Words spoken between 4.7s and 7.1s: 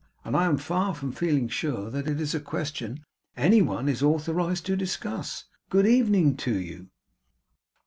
discuss. Good evening to you.